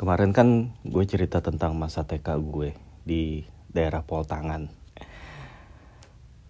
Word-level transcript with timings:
Kemarin 0.00 0.32
kan 0.32 0.72
gue 0.80 1.04
cerita 1.04 1.44
tentang 1.44 1.76
masa 1.76 2.08
TK 2.08 2.40
gue 2.40 2.72
di 3.04 3.44
daerah 3.68 4.00
Poltangan. 4.00 4.72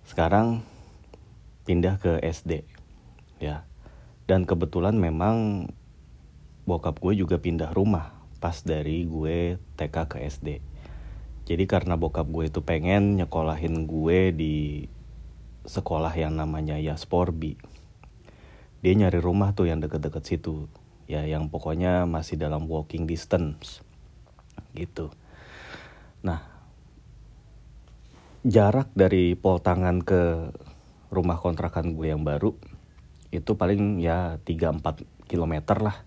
Sekarang 0.07 0.63
pindah 1.67 1.99
ke 1.99 2.23
SD. 2.23 2.63
Ya. 3.43 3.67
Dan 4.31 4.47
kebetulan 4.47 4.95
memang 4.95 5.67
bokap 6.63 7.03
gue 7.03 7.19
juga 7.19 7.43
pindah 7.43 7.75
rumah 7.75 8.15
pas 8.39 8.55
dari 8.63 9.03
gue 9.03 9.59
TK 9.75 9.97
ke 10.07 10.23
SD. 10.31 10.63
Jadi 11.51 11.65
karena 11.67 11.99
bokap 11.99 12.31
gue 12.31 12.55
itu 12.55 12.63
pengen 12.63 13.19
nyekolahin 13.19 13.91
gue 13.91 14.31
di 14.31 14.87
sekolah 15.67 16.15
yang 16.15 16.39
namanya 16.39 16.79
Yasporbi. 16.79 17.59
Dia 18.79 18.95
nyari 18.95 19.19
rumah 19.19 19.59
tuh 19.59 19.67
yang 19.67 19.83
deket-deket 19.83 20.23
situ 20.23 20.71
ya 21.11 21.27
yang 21.27 21.51
pokoknya 21.51 22.07
masih 22.07 22.39
dalam 22.39 22.71
walking 22.71 23.11
distance. 23.11 23.83
Gitu. 24.71 25.11
Nah 26.23 26.47
jarak 28.47 28.95
dari 28.95 29.35
Poltangan 29.35 30.07
ke 30.07 30.55
rumah 31.11 31.43
kontrakan 31.43 31.99
gue 31.99 32.15
yang 32.15 32.23
baru 32.23 32.55
itu 33.35 33.59
paling 33.59 33.99
ya 33.99 34.39
3-4 34.47 35.27
km 35.27 35.55
lah. 35.83 36.07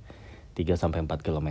3 0.56 0.80
sampai 0.80 1.04
4 1.04 1.20
km 1.20 1.50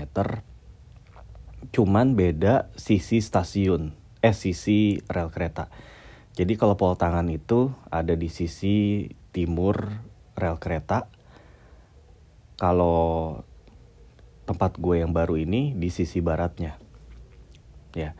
cuman 1.71 2.19
beda 2.19 2.75
sisi 2.75 3.23
stasiun 3.23 3.95
eh 4.23 4.34
sisi 4.34 5.03
rel 5.11 5.31
kereta. 5.31 5.69
Jadi 6.33 6.57
kalau 6.57 6.79
Poltangan 6.81 7.29
itu 7.29 7.75
ada 7.93 8.17
di 8.17 8.33
sisi 8.33 9.05
timur 9.34 9.91
rel 10.39 10.57
kereta. 10.57 11.11
Kalau 12.57 13.43
tempat 14.43 14.79
gue 14.79 15.03
yang 15.03 15.15
baru 15.15 15.39
ini 15.39 15.75
di 15.77 15.89
sisi 15.89 16.19
baratnya. 16.19 16.79
Ya. 17.95 18.17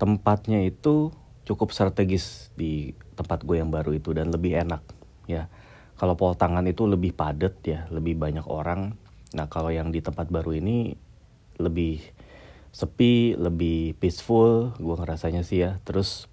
Tempatnya 0.00 0.64
itu 0.66 1.14
cukup 1.44 1.70
strategis 1.70 2.50
di 2.56 2.96
tempat 3.14 3.44
gue 3.44 3.60
yang 3.60 3.70
baru 3.70 3.94
itu 3.94 4.10
dan 4.16 4.32
lebih 4.32 4.58
enak 4.58 4.82
ya. 5.30 5.46
Kalau 5.94 6.18
pol 6.18 6.34
tangan 6.34 6.66
itu 6.66 6.90
lebih 6.90 7.14
padat 7.14 7.54
ya 7.62 7.86
lebih 7.92 8.18
banyak 8.18 8.44
orang. 8.50 8.98
Nah 9.36 9.46
kalau 9.46 9.70
yang 9.70 9.94
di 9.94 10.02
tempat 10.02 10.26
baru 10.32 10.58
ini 10.58 10.98
lebih 11.62 12.02
sepi 12.74 13.38
lebih 13.38 13.94
peaceful 14.02 14.74
gue 14.74 14.96
ngerasanya 14.98 15.46
sih 15.46 15.62
ya. 15.62 15.78
Terus 15.86 16.26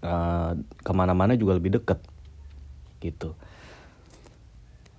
uh, 0.00 0.56
ke 0.80 0.92
mana-mana 0.96 1.36
juga 1.36 1.60
lebih 1.60 1.76
deket 1.76 2.00
gitu. 3.04 3.36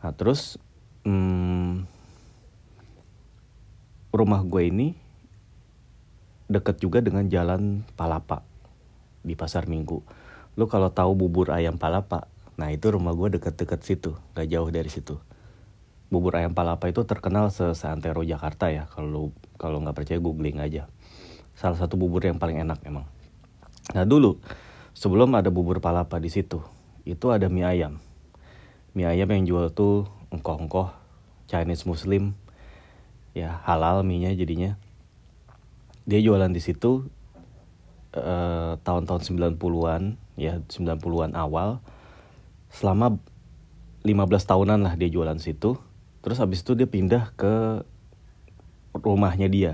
Nah 0.05 0.13
terus 0.13 0.61
hmm, 1.07 1.87
rumah 4.13 4.45
gue 4.45 4.69
ini 4.69 4.93
deket 6.45 6.77
juga 6.77 7.01
dengan 7.01 7.25
jalan 7.25 7.81
Palapa 7.97 8.45
di 9.25 9.33
pasar 9.33 9.65
Minggu. 9.65 10.05
Lu 10.53 10.69
kalau 10.69 10.93
tahu 10.93 11.17
bubur 11.17 11.49
ayam 11.49 11.81
Palapa, 11.81 12.29
nah 12.53 12.69
itu 12.69 12.93
rumah 12.93 13.17
gue 13.17 13.41
deket-deket 13.41 13.81
situ, 13.81 14.13
gak 14.37 14.45
jauh 14.53 14.69
dari 14.69 14.85
situ. 14.85 15.17
Bubur 16.13 16.37
ayam 16.37 16.53
Palapa 16.53 16.93
itu 16.93 17.01
terkenal 17.09 17.49
se-Santero 17.49 18.21
Jakarta 18.21 18.69
ya. 18.69 18.85
Kalau 18.93 19.33
kalau 19.57 19.81
nggak 19.81 19.97
percaya 19.97 20.21
googling 20.21 20.61
aja. 20.61 20.85
Salah 21.57 21.81
satu 21.81 21.97
bubur 21.97 22.21
yang 22.21 22.37
paling 22.37 22.61
enak 22.61 22.85
emang. 22.85 23.09
Nah 23.97 24.05
dulu 24.05 24.37
sebelum 24.93 25.33
ada 25.33 25.49
bubur 25.49 25.81
Palapa 25.81 26.21
di 26.21 26.29
situ, 26.29 26.61
itu 27.01 27.33
ada 27.33 27.49
mie 27.49 27.65
ayam. 27.65 27.97
Mie 28.93 29.09
ayam 29.09 29.25
yang 29.33 29.49
jual 29.49 29.73
tuh 29.73 30.05
engkoh-engkoh 30.29 30.93
Chinese 31.49 31.89
Muslim 31.89 32.37
ya 33.33 33.61
halal 33.65 34.05
mie-nya 34.05 34.33
jadinya. 34.37 34.77
Dia 36.05 36.21
jualan 36.21 36.49
di 36.53 36.61
situ 36.61 37.09
uh, 38.13 38.77
tahun-tahun 38.81 39.21
90-an 39.25 40.17
ya 40.37 40.61
90-an 40.69 41.33
awal. 41.33 41.81
Selama 42.73 43.17
15 44.05 44.49
tahunan 44.49 44.79
lah 44.85 44.93
dia 44.97 45.09
jualan 45.09 45.37
situ. 45.37 45.77
Terus 46.23 46.39
habis 46.39 46.63
itu 46.63 46.73
dia 46.77 46.87
pindah 46.87 47.35
ke 47.35 47.83
rumahnya 48.95 49.49
dia. 49.49 49.73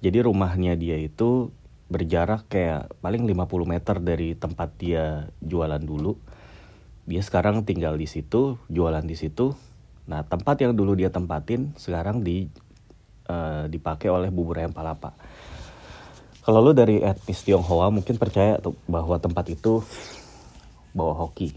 Jadi 0.00 0.24
rumahnya 0.24 0.76
dia 0.76 1.00
itu 1.00 1.52
berjarak 1.88 2.48
kayak 2.48 2.92
paling 3.04 3.28
50 3.28 3.44
meter 3.68 3.96
dari 4.00 4.36
tempat 4.36 4.72
dia 4.80 5.28
jualan 5.44 5.80
dulu. 5.80 6.16
Dia 7.04 7.20
sekarang 7.20 7.68
tinggal 7.68 8.00
di 8.00 8.08
situ 8.08 8.56
jualan 8.72 9.04
di 9.04 9.16
situ. 9.16 9.52
Nah 10.08 10.24
tempat 10.24 10.60
yang 10.60 10.72
dulu 10.76 10.96
dia 10.96 11.12
tempatin 11.12 11.76
sekarang 11.76 12.24
di 12.24 12.48
uh, 13.28 13.64
dipakai 13.70 14.08
oleh 14.12 14.28
bubur 14.28 14.60
ayam 14.60 14.72
palapa. 14.72 15.16
Kalau 16.44 16.60
lu 16.60 16.76
dari 16.76 17.00
etnis 17.00 17.40
Tionghoa 17.40 17.88
mungkin 17.88 18.20
percaya 18.20 18.60
tuh 18.60 18.76
bahwa 18.84 19.16
tempat 19.16 19.48
itu 19.48 19.80
bawa 20.92 21.16
hoki. 21.16 21.56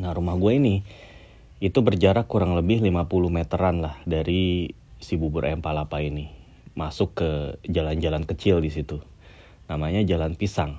Nah 0.00 0.16
rumah 0.16 0.36
gue 0.40 0.52
ini 0.56 0.74
itu 1.60 1.80
berjarak 1.80 2.28
kurang 2.28 2.56
lebih 2.56 2.80
50 2.84 3.08
meteran 3.28 3.84
lah 3.84 3.96
dari 4.08 4.72
si 4.96 5.20
bubur 5.20 5.44
ayam 5.44 5.60
palapa 5.60 6.00
ini. 6.00 6.32
Masuk 6.76 7.16
ke 7.16 7.30
jalan-jalan 7.64 8.24
kecil 8.28 8.60
di 8.60 8.68
situ. 8.68 9.00
Namanya 9.68 10.04
Jalan 10.04 10.36
Pisang. 10.36 10.78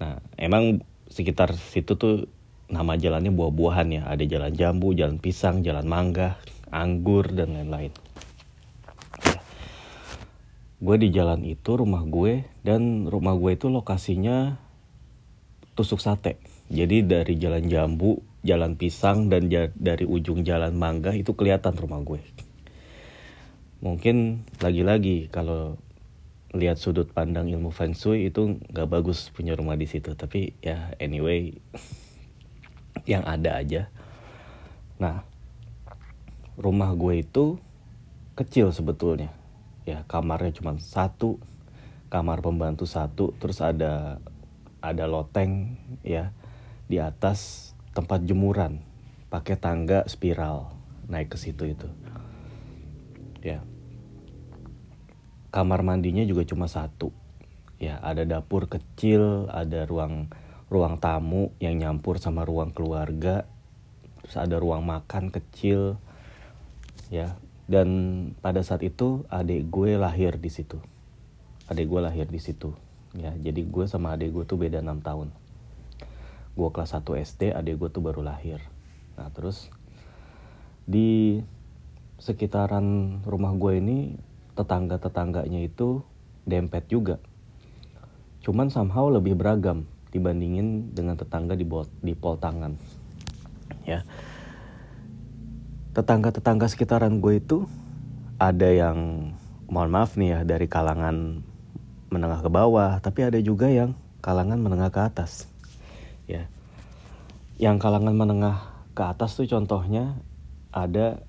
Nah, 0.00 0.18
emang 0.34 0.82
sekitar 1.12 1.52
situ 1.54 1.94
tuh 1.94 2.26
nama 2.72 2.96
jalannya 2.96 3.30
buah-buahan 3.30 3.88
ya 3.92 4.02
ada 4.08 4.24
jalan 4.24 4.50
jambu 4.56 4.96
jalan 4.96 5.20
pisang 5.20 5.60
jalan 5.60 5.84
mangga 5.84 6.40
anggur 6.72 7.28
dan 7.30 7.52
lain-lain. 7.52 7.92
Gue 10.82 10.96
di 10.98 11.08
jalan 11.14 11.46
itu 11.46 11.78
rumah 11.78 12.02
gue 12.02 12.42
dan 12.66 13.06
rumah 13.06 13.38
gue 13.38 13.54
itu 13.54 13.70
lokasinya 13.70 14.58
tusuk 15.78 16.02
sate 16.02 16.42
jadi 16.66 17.06
dari 17.06 17.38
jalan 17.38 17.70
jambu 17.70 18.18
jalan 18.42 18.74
pisang 18.74 19.30
dan 19.30 19.46
dari 19.78 20.02
ujung 20.02 20.42
jalan 20.42 20.74
mangga 20.74 21.14
itu 21.14 21.38
kelihatan 21.38 21.78
rumah 21.78 22.02
gue 22.02 22.18
mungkin 23.78 24.42
lagi-lagi 24.58 25.30
kalau 25.30 25.78
lihat 26.52 26.76
sudut 26.76 27.08
pandang 27.14 27.46
ilmu 27.48 27.70
feng 27.70 27.94
shui 27.94 28.28
itu 28.28 28.58
nggak 28.74 28.90
bagus 28.90 29.30
punya 29.30 29.54
rumah 29.54 29.78
di 29.78 29.86
situ 29.86 30.12
tapi 30.18 30.52
ya 30.60 30.92
anyway 30.98 31.54
yang 33.04 33.24
ada 33.26 33.58
aja. 33.58 33.88
Nah, 35.00 35.26
rumah 36.54 36.94
gue 36.94 37.24
itu 37.24 37.58
kecil 38.38 38.70
sebetulnya. 38.70 39.32
Ya, 39.82 40.06
kamarnya 40.06 40.54
cuma 40.54 40.78
satu, 40.78 41.42
kamar 42.12 42.38
pembantu 42.44 42.86
satu, 42.86 43.34
terus 43.42 43.58
ada 43.58 44.22
ada 44.82 45.04
loteng 45.06 45.78
ya 46.02 46.34
di 46.86 46.98
atas 46.98 47.70
tempat 47.94 48.22
jemuran, 48.22 48.82
pakai 49.30 49.58
tangga 49.58 50.06
spiral 50.06 50.70
naik 51.10 51.34
ke 51.34 51.38
situ 51.38 51.74
itu. 51.74 51.88
Ya. 53.42 53.62
Kamar 55.52 55.84
mandinya 55.84 56.22
juga 56.24 56.46
cuma 56.46 56.70
satu. 56.70 57.10
Ya, 57.82 57.98
ada 57.98 58.22
dapur 58.22 58.70
kecil, 58.70 59.50
ada 59.50 59.82
ruang 59.84 60.30
ruang 60.72 60.96
tamu 60.96 61.52
yang 61.60 61.76
nyampur 61.76 62.16
sama 62.16 62.48
ruang 62.48 62.72
keluarga 62.72 63.44
terus 64.24 64.40
ada 64.40 64.56
ruang 64.56 64.80
makan 64.80 65.28
kecil 65.28 66.00
ya 67.12 67.36
dan 67.72 67.88
pada 68.44 68.60
saat 68.60 68.84
itu 68.84 69.24
adik 69.32 69.72
gue 69.72 69.96
lahir 69.96 70.36
di 70.36 70.52
situ. 70.52 70.76
Adik 71.72 71.88
gue 71.88 72.04
lahir 72.04 72.28
di 72.28 72.36
situ 72.36 72.76
ya. 73.16 73.32
Jadi 73.32 73.64
gue 73.64 73.88
sama 73.88 74.12
adik 74.12 74.36
gue 74.36 74.44
tuh 74.44 74.60
beda 74.60 74.84
enam 74.84 75.00
tahun. 75.00 75.32
Gue 76.52 76.68
kelas 76.68 76.92
1 76.92 77.08
SD 77.24 77.56
adik 77.56 77.80
gue 77.80 77.88
tuh 77.88 78.04
baru 78.04 78.20
lahir. 78.20 78.60
Nah 79.16 79.32
terus 79.32 79.72
di 80.84 81.40
sekitaran 82.20 83.18
rumah 83.24 83.56
gue 83.56 83.80
ini 83.80 84.20
tetangga 84.52 85.00
tetangganya 85.00 85.64
itu 85.64 86.04
dempet 86.44 86.92
juga. 86.92 87.16
Cuman 88.44 88.68
somehow 88.68 89.08
lebih 89.08 89.32
beragam 89.32 89.88
dibandingin 90.12 90.92
dengan 90.92 91.16
tetangga 91.16 91.56
di 91.56 91.64
bol, 91.64 91.88
di 92.04 92.12
Poltangan 92.12 92.76
ya 93.88 94.04
tetangga-tetangga 95.92 96.68
sekitaran 96.68 97.20
gue 97.20 97.40
itu 97.40 97.68
ada 98.40 98.68
yang 98.68 99.30
mohon 99.68 99.92
maaf 99.92 100.16
nih 100.16 100.36
ya 100.36 100.40
dari 100.44 100.66
kalangan 100.68 101.44
menengah 102.12 102.40
ke 102.44 102.50
bawah 102.52 103.00
tapi 103.00 103.24
ada 103.24 103.40
juga 103.40 103.68
yang 103.68 103.96
kalangan 104.24 104.60
menengah 104.60 104.88
ke 104.88 105.00
atas 105.00 105.48
ya. 106.28 106.48
Yang 107.60 107.76
kalangan 107.78 108.16
menengah 108.16 108.56
ke 108.96 109.02
atas 109.04 109.36
tuh 109.36 109.46
contohnya 109.46 110.16
ada 110.72 111.22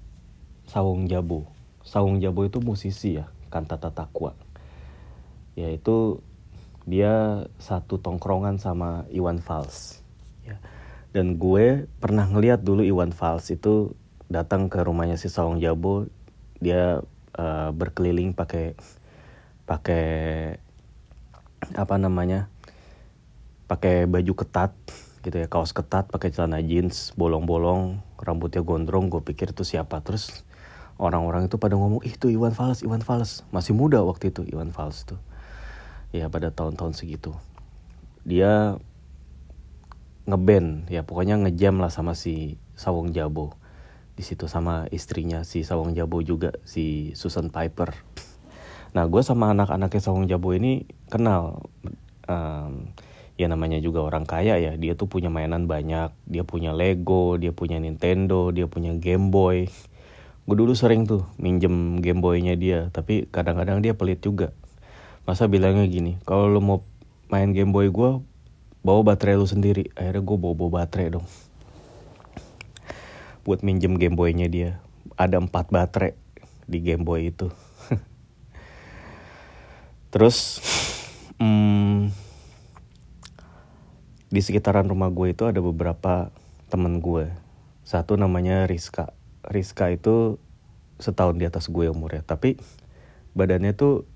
Sawung 0.66 1.06
Jabu. 1.12 1.44
Sawung 1.84 2.24
Jabu 2.24 2.48
itu 2.48 2.64
musisi 2.64 3.20
ya 3.20 3.28
kantata 3.52 3.94
takwa 3.94 4.34
yaitu 5.54 6.18
dia 6.84 7.46
satu 7.62 8.02
tongkrongan 8.02 8.58
sama 8.58 9.06
Iwan 9.14 9.40
Fals 9.40 10.02
ya. 10.42 10.58
dan 11.14 11.38
gue 11.38 11.86
pernah 12.02 12.26
ngeliat 12.26 12.66
dulu 12.66 12.82
Iwan 12.82 13.14
Fals 13.14 13.54
itu 13.54 13.94
datang 14.32 14.72
ke 14.72 14.80
rumahnya 14.84 15.20
si 15.20 15.28
Saung 15.32 15.60
Jabo 15.60 16.08
dia 16.64 17.04
uh, 17.38 17.70
berkeliling 17.76 18.32
pakai 18.32 18.78
pakai 19.64 20.06
apa 21.74 21.96
namanya 21.96 22.52
pakai 23.68 24.06
baju 24.06 24.34
ketat 24.36 24.76
gitu 25.24 25.40
ya 25.40 25.48
kaos 25.48 25.72
ketat 25.72 26.12
pakai 26.12 26.36
celana 26.36 26.60
jeans 26.60 27.16
bolong-bolong 27.16 28.04
rambutnya 28.20 28.60
gondrong 28.60 29.08
gue 29.08 29.24
pikir 29.24 29.56
itu 29.56 29.64
siapa. 29.64 30.04
Terus 30.04 30.44
orang-orang 31.00 31.48
itu 31.48 31.56
pada 31.56 31.80
ngomong 31.80 32.04
ih 32.04 32.16
itu 32.16 32.28
Iwan 32.28 32.52
Fals 32.52 32.84
Iwan 32.84 33.04
Fals. 33.04 33.48
Masih 33.56 33.72
muda 33.72 34.04
waktu 34.04 34.36
itu 34.36 34.44
Iwan 34.48 34.76
Fals 34.76 35.08
tuh 35.08 35.20
ya 36.12 36.28
pada 36.28 36.52
tahun-tahun 36.52 36.94
segitu. 37.00 37.36
Dia 38.28 38.80
ngeband 40.24 40.88
ya 40.88 41.04
pokoknya 41.04 41.40
ngejam 41.40 41.80
lah 41.84 41.92
sama 41.92 42.16
si 42.16 42.56
Sawong 42.80 43.12
Jabo 43.12 43.60
di 44.14 44.22
situ 44.22 44.46
sama 44.46 44.86
istrinya 44.94 45.42
si 45.42 45.66
Sawong 45.66 45.98
Jabo 45.98 46.22
juga 46.22 46.54
si 46.66 47.18
Susan 47.18 47.50
Piper. 47.50 47.98
Nah 48.94 49.10
gue 49.10 49.22
sama 49.26 49.50
anak-anaknya 49.58 50.02
Sawong 50.02 50.30
Jabo 50.30 50.54
ini 50.54 50.86
kenal. 51.10 51.66
Um, 52.30 52.94
ya 53.34 53.50
namanya 53.50 53.82
juga 53.82 54.06
orang 54.06 54.30
kaya 54.30 54.62
ya. 54.62 54.78
Dia 54.78 54.94
tuh 54.94 55.10
punya 55.10 55.34
mainan 55.34 55.66
banyak. 55.66 56.14
Dia 56.30 56.46
punya 56.46 56.78
Lego 56.78 57.42
dia 57.42 57.50
punya 57.50 57.82
Nintendo 57.82 58.54
dia 58.54 58.70
punya 58.70 58.94
Game 58.94 59.34
Boy. 59.34 59.66
Gue 60.46 60.56
dulu 60.60 60.78
sering 60.78 61.10
tuh 61.10 61.26
minjem 61.42 61.98
Game 61.98 62.22
Boynya 62.22 62.54
dia 62.54 62.94
tapi 62.94 63.26
kadang-kadang 63.34 63.82
dia 63.82 63.98
pelit 63.98 64.22
juga. 64.22 64.54
Masa 65.26 65.50
bilangnya 65.50 65.90
gini 65.90 66.22
kalau 66.22 66.46
lo 66.46 66.62
mau 66.62 66.80
main 67.34 67.50
Game 67.50 67.74
Boy 67.74 67.90
gue 67.90 68.22
bawa 68.86 69.02
baterai 69.02 69.42
lu 69.42 69.50
sendiri. 69.50 69.90
Akhirnya 69.98 70.22
gue 70.22 70.38
bawa 70.38 70.54
bawa 70.54 70.86
baterai 70.86 71.18
dong 71.18 71.26
buat 73.44 73.62
minjem 73.62 74.00
Game 74.00 74.16
Boynya 74.16 74.48
dia. 74.48 74.80
Ada 75.20 75.40
empat 75.40 75.70
baterai 75.70 76.16
di 76.68 76.80
Game 76.80 77.04
Boy 77.04 77.32
itu. 77.32 77.52
Terus 80.16 80.60
hmm, 81.38 82.12
di 84.34 84.42
sekitaran 84.42 84.88
rumah 84.88 85.12
gue 85.12 85.36
itu 85.36 85.44
ada 85.46 85.60
beberapa 85.60 86.34
temen 86.72 87.04
gue 87.04 87.30
satu 87.84 88.18
namanya 88.18 88.66
Rizka. 88.66 89.12
Rizka 89.44 89.92
itu 89.92 90.40
setahun 91.04 91.36
di 91.36 91.46
atas 91.46 91.68
gue 91.68 91.92
umurnya 91.92 92.24
tapi 92.24 92.56
badannya 93.36 93.76
tuh 93.76 94.08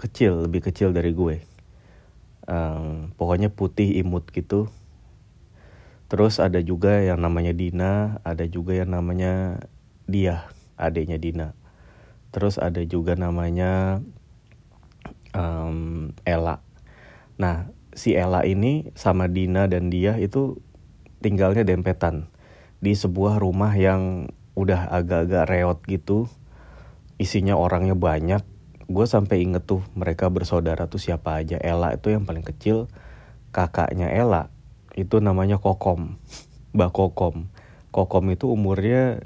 kecil 0.00 0.48
lebih 0.48 0.64
kecil 0.64 0.90
dari 0.90 1.14
gue 1.14 1.44
um, 2.50 3.12
pokoknya 3.14 3.52
putih 3.52 4.00
imut 4.00 4.26
gitu 4.34 4.66
terus 6.12 6.36
ada 6.36 6.60
juga 6.60 7.00
yang 7.00 7.24
namanya 7.24 7.56
Dina 7.56 8.20
ada 8.20 8.44
juga 8.44 8.76
yang 8.76 8.92
namanya 8.92 9.64
dia 10.04 10.52
adiknya 10.76 11.16
Dina. 11.16 11.48
Terus 12.32 12.56
ada 12.56 12.80
juga 12.82 13.14
namanya 13.14 14.00
um, 15.36 16.10
Ella. 16.24 16.60
Nah 17.38 17.72
si 17.92 18.16
Ella 18.16 18.42
ini 18.44 18.92
sama 18.96 19.28
Dina 19.28 19.68
dan 19.68 19.92
dia 19.92 20.16
itu 20.16 20.60
tinggalnya 21.24 21.62
dempetan 21.62 22.28
di 22.82 22.96
sebuah 22.96 23.38
rumah 23.38 23.72
yang 23.76 24.32
udah 24.58 24.90
agak-agak 24.90 25.48
reot 25.48 25.78
gitu. 25.86 26.26
Isinya 27.20 27.54
orangnya 27.54 27.94
banyak. 27.94 28.42
Gue 28.90 29.06
sampai 29.08 29.46
inget 29.46 29.64
tuh 29.64 29.80
mereka 29.96 30.28
bersaudara 30.28 30.90
tuh 30.90 31.00
siapa 31.00 31.38
aja. 31.40 31.56
Ella 31.62 31.94
itu 31.94 32.10
yang 32.12 32.26
paling 32.26 32.44
kecil 32.44 32.90
kakaknya 33.52 34.08
Ella 34.08 34.48
itu 34.96 35.20
namanya 35.20 35.56
Kokom. 35.56 36.20
Mbak 36.72 36.90
Kokom. 36.92 37.48
Kokom 37.92 38.24
itu 38.32 38.48
umurnya 38.48 39.20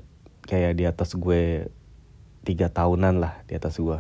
kayak 0.46 0.78
di 0.78 0.84
atas 0.86 1.14
gue 1.14 1.70
tiga 2.46 2.70
tahunan 2.70 3.18
lah 3.18 3.42
di 3.50 3.58
atas 3.58 3.82
gue 3.82 3.98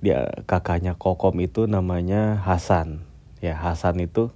dia 0.00 0.32
kakaknya 0.48 0.96
Kokom 0.96 1.36
itu 1.44 1.68
namanya 1.68 2.40
Hasan. 2.40 3.04
Ya 3.44 3.56
Hasan 3.56 4.00
itu 4.00 4.32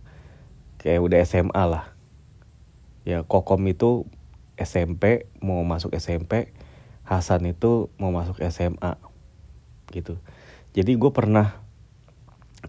kayak 0.80 1.00
udah 1.00 1.18
SMA 1.24 1.64
lah. 1.64 1.96
Ya 3.08 3.24
Kokom 3.24 3.64
itu 3.64 4.04
SMP 4.60 5.26
mau 5.40 5.64
masuk 5.64 5.96
SMP 5.96 6.52
Hasan 7.04 7.48
itu 7.48 7.88
mau 7.96 8.12
masuk 8.12 8.40
SMA 8.52 8.96
gitu. 9.92 10.20
Jadi 10.76 10.96
gue 10.96 11.10
pernah 11.12 11.64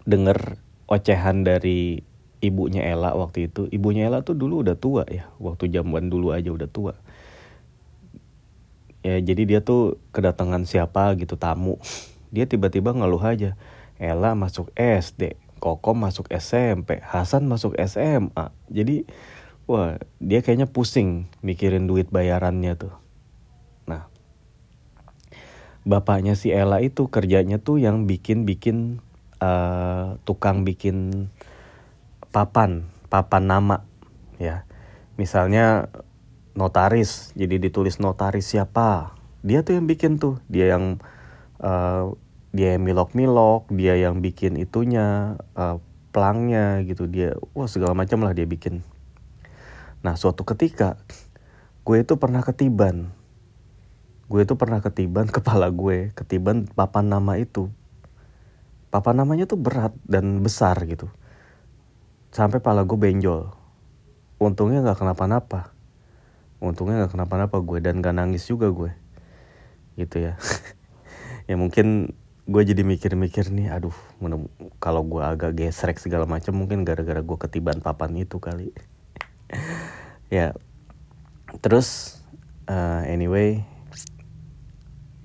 denger 0.08 0.60
ocehan 0.88 1.44
dari 1.44 2.05
ibunya 2.46 2.86
Ella 2.86 3.12
waktu 3.18 3.50
itu 3.50 3.66
ibunya 3.74 4.06
Ella 4.06 4.22
tuh 4.22 4.38
dulu 4.38 4.62
udah 4.62 4.78
tua 4.78 5.02
ya 5.10 5.26
waktu 5.42 5.68
zaman 5.68 6.06
dulu 6.06 6.30
aja 6.30 6.54
udah 6.54 6.70
tua 6.70 6.94
ya 9.02 9.18
jadi 9.18 9.42
dia 9.44 9.60
tuh 9.62 9.98
kedatangan 10.14 10.64
siapa 10.64 11.14
gitu 11.18 11.34
tamu 11.34 11.82
dia 12.30 12.46
tiba-tiba 12.46 12.94
ngeluh 12.94 13.22
aja 13.22 13.58
Ella 13.98 14.36
masuk 14.36 14.70
SD 14.76 15.46
Kokom 15.56 16.04
masuk 16.04 16.28
SMP, 16.28 17.00
Hasan 17.00 17.48
masuk 17.48 17.72
SMA. 17.88 18.52
Jadi 18.68 19.08
wah 19.64 19.96
dia 20.20 20.44
kayaknya 20.44 20.68
pusing 20.68 21.26
mikirin 21.40 21.88
duit 21.88 22.12
bayarannya 22.12 22.76
tuh. 22.76 22.94
Nah 23.88 24.06
bapaknya 25.88 26.36
si 26.36 26.52
Ella 26.52 26.84
itu 26.84 27.08
kerjanya 27.08 27.56
tuh 27.56 27.80
yang 27.80 28.04
bikin-bikin 28.04 29.00
uh, 29.40 30.20
tukang 30.28 30.68
bikin 30.68 31.28
papan, 32.30 32.88
papan 33.10 33.44
nama 33.46 33.76
ya. 34.40 34.66
Misalnya 35.16 35.88
notaris, 36.56 37.32
jadi 37.36 37.60
ditulis 37.60 38.00
notaris 38.00 38.48
siapa. 38.52 39.16
Dia 39.44 39.62
tuh 39.62 39.78
yang 39.78 39.86
bikin 39.86 40.16
tuh, 40.16 40.40
dia 40.48 40.74
yang 40.74 40.98
uh, 41.60 42.16
dia 42.56 42.74
yang 42.74 42.84
milok-milok, 42.84 43.68
dia 43.72 43.94
yang 44.00 44.24
bikin 44.24 44.56
itunya, 44.56 45.36
uh, 45.56 45.78
pelangnya 46.16 46.80
gitu, 46.88 47.04
dia 47.04 47.36
wah 47.52 47.68
segala 47.68 47.92
macam 47.92 48.24
lah 48.24 48.32
dia 48.32 48.48
bikin. 48.48 48.80
Nah 50.00 50.16
suatu 50.16 50.48
ketika 50.48 50.96
gue 51.84 52.00
itu 52.00 52.16
pernah 52.16 52.40
ketiban, 52.40 53.12
gue 54.32 54.40
itu 54.40 54.56
pernah 54.56 54.80
ketiban 54.80 55.28
kepala 55.36 55.68
gue, 55.68 56.16
ketiban 56.16 56.64
papan 56.72 57.12
nama 57.12 57.36
itu. 57.36 57.68
Papan 58.88 59.20
namanya 59.20 59.44
tuh 59.44 59.60
berat 59.60 59.92
dan 60.08 60.40
besar 60.40 60.80
gitu, 60.88 61.12
sampai 62.36 62.60
pala 62.60 62.84
gue 62.84 63.00
benjol. 63.00 63.48
Untungnya 64.36 64.84
nggak 64.84 65.00
kenapa-napa, 65.00 65.72
untungnya 66.60 67.00
nggak 67.00 67.16
kenapa-napa 67.16 67.56
gue 67.64 67.80
dan 67.80 68.04
gak 68.04 68.12
nangis 68.12 68.44
juga 68.44 68.68
gue, 68.68 68.92
gitu 69.96 70.20
ya. 70.20 70.36
ya 71.48 71.56
mungkin 71.56 72.12
gue 72.46 72.62
jadi 72.62 72.84
mikir-mikir 72.84 73.50
nih 73.50 73.74
aduh 73.74 73.96
kalau 74.78 75.02
gue 75.02 75.18
agak 75.18 75.58
gesrek 75.58 75.98
segala 75.98 76.30
macam 76.30 76.54
mungkin 76.54 76.86
gara-gara 76.86 77.24
gue 77.24 77.38
ketiban 77.40 77.80
papan 77.80 78.12
itu 78.20 78.36
kali. 78.36 78.68
Ya. 80.26 80.58
Terus 81.62 82.18
uh, 82.66 83.06
anyway 83.06 83.62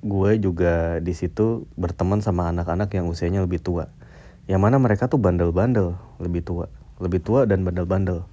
gue 0.06 0.32
juga 0.38 1.02
di 1.02 1.18
situ 1.18 1.66
berteman 1.74 2.22
sama 2.22 2.54
anak-anak 2.54 2.94
yang 2.94 3.10
usianya 3.10 3.42
lebih 3.42 3.58
tua. 3.66 3.90
Yang 4.46 4.62
mana 4.62 4.78
mereka 4.78 5.10
tuh 5.10 5.18
bandel-bandel 5.18 5.98
lebih 6.22 6.46
tua 6.46 6.70
lebih 7.02 7.20
tua 7.26 7.50
dan 7.50 7.66
bandel-bandel. 7.66 8.24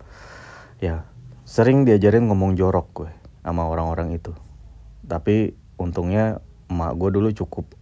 Ya 0.78 1.08
sering 1.48 1.88
diajarin 1.88 2.28
ngomong 2.28 2.54
jorok 2.54 2.86
gue 2.92 3.10
sama 3.40 3.64
orang-orang 3.64 4.14
itu. 4.14 4.36
Tapi 5.08 5.56
untungnya 5.80 6.44
emak 6.68 6.92
gue 7.00 7.10
dulu 7.16 7.28
cukup 7.32 7.72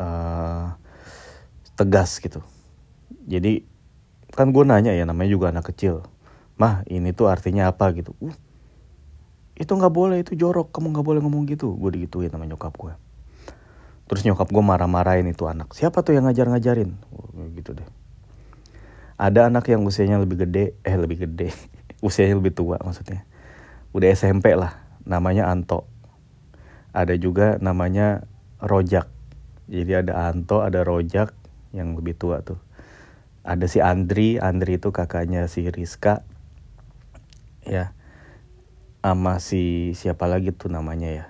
uh, 0.00 0.72
tegas 1.76 2.16
gitu. 2.18 2.40
Jadi 3.28 3.68
kan 4.32 4.50
gue 4.50 4.64
nanya 4.64 4.96
ya 4.96 5.04
namanya 5.04 5.30
juga 5.30 5.52
anak 5.52 5.68
kecil. 5.70 6.02
Mah 6.56 6.80
ini 6.88 7.12
tuh 7.12 7.28
artinya 7.28 7.68
apa? 7.68 7.92
gitu. 7.92 8.16
Uh, 8.24 8.34
itu 9.60 9.70
nggak 9.70 9.92
boleh 9.92 10.24
itu 10.24 10.32
jorok. 10.34 10.72
Kamu 10.72 10.96
nggak 10.96 11.06
boleh 11.06 11.20
ngomong 11.20 11.44
gitu. 11.52 11.76
Gue 11.76 11.92
digituin 11.92 12.32
sama 12.32 12.48
nyokap 12.48 12.72
gue. 12.74 12.96
Terus 14.08 14.24
nyokap 14.24 14.48
gue 14.48 14.64
marah-marahin 14.64 15.28
itu 15.28 15.44
anak. 15.44 15.76
Siapa 15.76 16.00
tuh 16.00 16.16
yang 16.16 16.24
ngajar-ngajarin? 16.24 16.96
Gitu 17.56 17.76
deh 17.76 18.03
ada 19.14 19.46
anak 19.46 19.70
yang 19.70 19.86
usianya 19.86 20.18
lebih 20.18 20.46
gede 20.46 20.74
eh 20.82 20.96
lebih 20.98 21.26
gede. 21.26 21.54
Usianya 22.06 22.36
lebih 22.36 22.52
tua 22.54 22.82
maksudnya. 22.82 23.22
Udah 23.94 24.10
SMP 24.10 24.58
lah 24.58 24.74
namanya 25.06 25.46
Anto. 25.46 25.86
Ada 26.90 27.14
juga 27.18 27.58
namanya 27.62 28.26
Rojak. 28.58 29.06
Jadi 29.70 29.92
ada 29.94 30.30
Anto 30.30 30.60
ada 30.60 30.82
Rojak 30.82 31.30
yang 31.70 31.94
lebih 31.94 32.18
tua 32.18 32.42
tuh. 32.42 32.58
Ada 33.46 33.70
si 33.70 33.78
Andri 33.78 34.42
Andri 34.42 34.82
itu 34.82 34.90
kakaknya 34.90 35.46
si 35.46 35.70
Rizka. 35.70 36.26
Ya. 37.62 37.94
Sama 39.04 39.36
si 39.36 39.92
siapa 39.92 40.24
lagi 40.24 40.50
tuh 40.50 40.72
namanya 40.72 41.12
ya? 41.12 41.26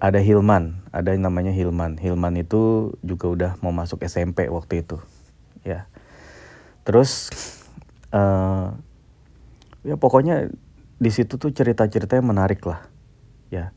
Ada 0.00 0.24
Hilman 0.24 0.80
ada 0.90 1.12
yang 1.12 1.28
namanya 1.28 1.52
Hilman. 1.52 2.00
Hilman 2.00 2.40
itu 2.40 2.96
juga 3.04 3.26
udah 3.28 3.50
mau 3.60 3.70
masuk 3.70 4.02
SMP 4.02 4.48
waktu 4.48 4.82
itu. 4.82 4.98
Ya 5.60 5.86
terus 6.84 7.32
uh, 8.12 8.76
ya 9.82 9.96
pokoknya 9.96 10.52
di 11.00 11.10
situ 11.10 11.40
tuh 11.40 11.50
cerita-ceritanya 11.50 12.22
menarik 12.22 12.62
lah 12.64 12.86
ya 13.48 13.72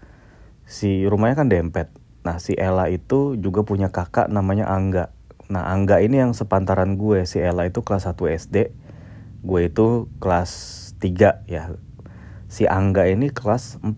si 0.68 1.08
rumahnya 1.08 1.36
kan 1.40 1.50
dempet 1.50 1.88
Nah 2.28 2.44
si 2.44 2.60
Ella 2.60 2.92
itu 2.92 3.40
juga 3.40 3.64
punya 3.64 3.88
kakak 3.88 4.28
namanya 4.28 4.68
Angga. 4.68 5.16
Nah 5.48 5.72
Angga 5.72 6.04
ini 6.04 6.20
yang 6.20 6.36
sepantaran 6.36 7.00
gue. 7.00 7.24
Si 7.24 7.40
Ella 7.40 7.72
itu 7.72 7.80
kelas 7.88 8.04
1 8.04 8.20
SD. 8.36 8.76
Gue 9.48 9.72
itu 9.72 10.12
kelas 10.20 10.52
3 11.00 11.48
ya. 11.48 11.72
Si 12.52 12.68
Angga 12.68 13.08
ini 13.08 13.32
kelas 13.32 13.80
4 13.80 13.96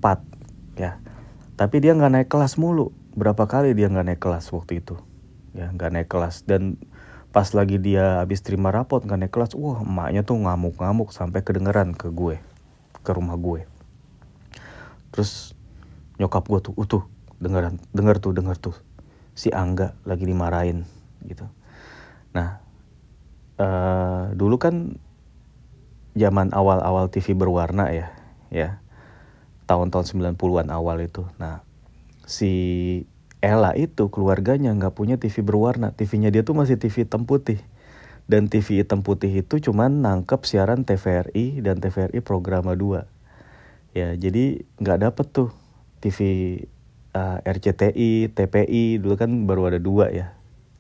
ya. 0.78 1.02
Tapi 1.58 1.76
dia 1.82 1.98
nggak 1.98 2.14
naik 2.14 2.30
kelas 2.30 2.62
mulu. 2.62 2.94
Berapa 3.18 3.50
kali 3.50 3.74
dia 3.74 3.90
nggak 3.90 4.14
naik 4.14 4.22
kelas 4.22 4.54
waktu 4.54 4.86
itu. 4.86 5.02
Ya 5.58 5.74
nggak 5.74 5.90
naik 5.90 6.10
kelas. 6.14 6.46
Dan 6.46 6.78
pas 7.30 7.46
lagi 7.54 7.78
dia 7.78 8.22
habis 8.22 8.42
terima 8.42 8.74
rapot 8.74 9.02
nggak 9.02 9.20
naik 9.20 9.34
kelas. 9.34 9.54
Wah 9.54 9.82
emaknya 9.86 10.26
tuh 10.26 10.38
ngamuk-ngamuk 10.38 11.14
sampai 11.14 11.46
kedengeran 11.46 11.94
ke 11.94 12.10
gue. 12.10 12.42
Ke 13.06 13.12
rumah 13.14 13.38
gue. 13.38 13.66
Terus 15.14 15.54
nyokap 16.20 16.46
gue 16.46 16.60
tuh, 16.60 16.74
utuh 16.76 17.04
dengeran 17.40 17.80
denger 17.96 18.20
tuh 18.20 18.32
denger 18.36 18.58
tuh 18.60 18.76
si 19.34 19.48
Angga 19.56 19.96
lagi 20.04 20.28
dimarahin 20.28 20.84
gitu 21.24 21.48
nah 22.36 22.60
uh, 23.56 24.36
dulu 24.36 24.60
kan 24.60 25.00
zaman 26.14 26.52
awal-awal 26.52 27.08
TV 27.08 27.32
berwarna 27.32 27.90
ya 27.96 28.12
ya 28.52 28.84
tahun-tahun 29.66 30.36
90-an 30.36 30.68
awal 30.68 31.00
itu 31.00 31.24
nah 31.40 31.64
si 32.28 32.52
Ella 33.40 33.72
itu 33.76 34.12
keluarganya 34.12 34.76
nggak 34.76 34.96
punya 34.96 35.16
TV 35.16 35.40
berwarna. 35.40 35.96
TV-nya 35.96 36.30
dia 36.32 36.44
tuh 36.44 36.56
masih 36.56 36.76
TV 36.76 37.08
hitam 37.08 37.24
putih. 37.24 37.64
Dan 38.30 38.52
TV 38.52 38.84
hitam 38.84 39.02
putih 39.02 39.42
itu 39.42 39.58
cuman 39.58 40.06
nangkep 40.06 40.44
siaran 40.46 40.86
TVRI 40.86 41.66
dan 41.66 41.82
TVRI 41.82 42.22
Programa 42.22 42.78
2 42.78 43.20
ya 43.94 44.14
jadi 44.14 44.62
nggak 44.78 45.00
dapet 45.02 45.26
tuh 45.34 45.50
TV 46.00 46.20
uh, 47.12 47.42
eh, 47.44 47.52
RCTI, 47.52 48.32
TPI 48.32 49.02
dulu 49.02 49.16
kan 49.20 49.32
baru 49.50 49.74
ada 49.74 49.80
dua 49.82 50.08
ya. 50.14 50.36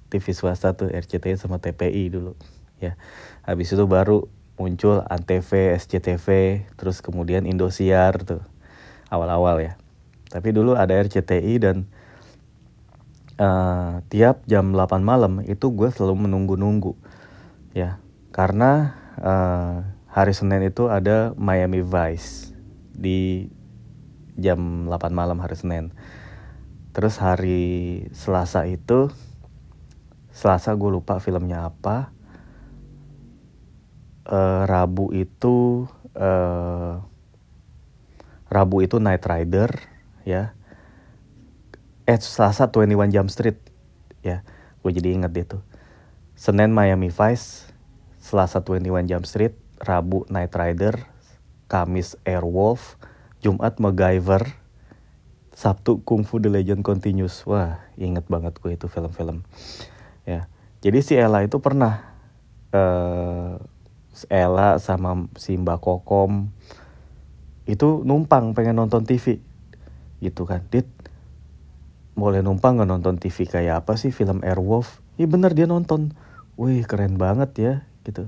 TV 0.09 0.33
swasta 0.33 0.73
tuh 0.73 0.89
RCTI 0.89 1.37
sama 1.37 1.61
TPI 1.61 2.09
dulu 2.09 2.33
ya. 2.81 2.97
Habis 3.45 3.77
itu 3.77 3.85
baru 3.85 4.25
muncul 4.57 5.05
Antv, 5.05 5.51
SCTV, 5.77 6.27
terus 6.75 7.03
kemudian 7.05 7.45
Indosiar 7.45 8.17
tuh 8.25 8.41
awal-awal 9.13 9.61
ya. 9.61 9.73
Tapi 10.33 10.49
dulu 10.49 10.73
ada 10.73 10.97
RCTI 10.97 11.61
dan 11.61 11.85
uh, 13.39 14.03
tiap 14.11 14.43
jam 14.45 14.75
8 14.75 14.99
malam 15.01 15.41
itu 15.47 15.71
gue 15.71 15.89
selalu 15.89 16.27
menunggu-nunggu 16.27 16.93
ya. 17.73 18.03
Karena 18.29 18.93
uh, 19.17 19.75
hari 20.11 20.35
Senin 20.35 20.61
itu 20.67 20.91
ada 20.91 21.33
Miami 21.39 21.81
Vice 21.81 22.53
di 22.93 23.49
jam 24.37 24.85
8 24.85 25.09
malam 25.15 25.39
hari 25.39 25.55
Senin. 25.55 25.95
Terus 26.93 27.17
hari 27.17 28.05
Selasa 28.11 28.67
itu 28.67 29.09
Selasa 30.29 30.75
gue 30.77 30.91
lupa 30.91 31.17
filmnya 31.19 31.67
apa 31.67 32.13
uh, 34.29 34.63
Rabu 34.69 35.11
itu 35.11 35.89
uh, 36.15 37.01
Rabu 38.49 38.77
itu 38.81 38.97
Night 38.97 39.25
Rider 39.25 39.69
ya 40.25 40.57
eh 42.09 42.17
Selasa 42.17 42.73
21 42.73 43.13
Jump 43.13 43.29
Street 43.29 43.61
ya 44.25 44.41
gue 44.81 44.91
jadi 44.97 45.13
inget 45.13 45.29
dia 45.29 45.45
tuh 45.45 45.61
Senin 46.33 46.73
Miami 46.73 47.13
Vice 47.13 47.69
Selasa 48.17 48.65
21 48.65 49.05
Jump 49.05 49.29
Street 49.29 49.53
Rabu 49.77 50.25
Night 50.33 50.57
Rider 50.57 50.97
Kamis 51.69 52.17
Airwolf 52.25 52.97
Jumat 53.45 53.77
MacGyver 53.77 54.57
Sabtu 55.59 55.99
Kung 56.07 56.23
Fu 56.23 56.39
The 56.39 56.47
Legend 56.47 56.87
Continues. 56.87 57.43
Wah, 57.43 57.83
inget 57.99 58.23
banget 58.31 58.55
gue 58.63 58.79
itu 58.79 58.87
film-film. 58.87 59.43
Ya. 60.23 60.47
Jadi 60.79 61.03
si 61.03 61.19
Ella 61.19 61.43
itu 61.43 61.59
pernah 61.59 62.15
uh, 62.71 63.59
Ella 64.31 64.79
sama 64.79 65.27
si 65.35 65.59
Mbak 65.59 65.83
Kokom 65.83 66.47
itu 67.67 68.07
numpang 68.07 68.55
pengen 68.55 68.79
nonton 68.79 69.03
TV 69.03 69.43
gitu 70.23 70.47
kan 70.47 70.63
dit 70.71 70.87
boleh 72.19 72.43
numpang 72.43 72.77
nggak 72.77 72.89
nonton 72.91 73.15
TV 73.17 73.47
kayak 73.47 73.85
apa 73.85 73.95
sih? 73.95 74.11
Film 74.11 74.43
Airwolf? 74.43 74.99
Iya 75.15 75.31
bener 75.31 75.55
dia 75.55 75.65
nonton. 75.65 76.13
Wih 76.59 76.83
keren 76.83 77.15
banget 77.15 77.51
ya 77.55 77.73
gitu. 78.03 78.27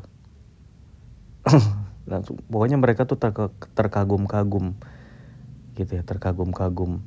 Langsung 2.11 2.39
pokoknya 2.47 2.79
mereka 2.79 3.03
tuh 3.05 3.19
terkagum-kagum 3.75 4.73
gitu 5.75 5.91
ya 5.91 6.03
terkagum-kagum. 6.07 7.03